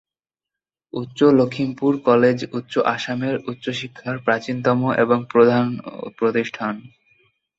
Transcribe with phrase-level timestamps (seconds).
[0.93, 5.65] উত্তর লখিমপুর কলেজ উচ্চ আসামের উচ্চশিক্ষার প্রাচীনতম এবং প্রধান
[6.17, 6.73] প্রতিষ্ঠান।